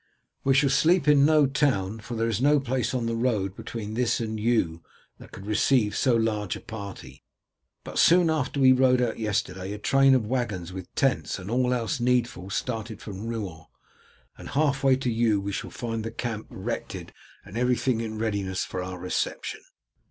"We 0.43 0.55
shall 0.55 0.71
sleep 0.71 1.07
in 1.07 1.25
no 1.25 1.45
town, 1.45 1.99
for 1.99 2.15
there 2.15 2.27
is 2.27 2.41
no 2.41 2.59
place 2.59 2.91
on 2.95 3.05
the 3.05 3.15
road 3.15 3.55
between 3.55 3.93
this 3.93 4.19
and 4.19 4.39
Eu 4.39 4.79
that 5.19 5.31
could 5.31 5.45
receive 5.45 5.95
so 5.95 6.15
large 6.15 6.55
a 6.55 6.59
party; 6.59 7.23
but 7.83 7.99
soon 7.99 8.27
after 8.27 8.59
we 8.59 8.71
rode 8.71 8.99
out 8.99 9.19
yesterday 9.19 9.73
a 9.73 9.77
train 9.77 10.15
of 10.15 10.25
waggons 10.25 10.73
with 10.73 10.91
tents 10.95 11.37
and 11.37 11.51
all 11.51 11.71
else 11.71 11.99
needful 11.99 12.49
started 12.49 12.99
from 12.99 13.27
Rouen, 13.27 13.65
and 14.39 14.49
half 14.49 14.83
way 14.83 14.95
to 14.95 15.11
Eu 15.11 15.39
we 15.39 15.51
shall 15.51 15.69
find 15.69 16.03
the 16.03 16.09
camp 16.09 16.47
erected 16.51 17.13
and 17.45 17.55
everything 17.55 18.01
in 18.01 18.17
readiness 18.17 18.65
for 18.65 18.81
our 18.81 18.97
reception." 18.97 19.61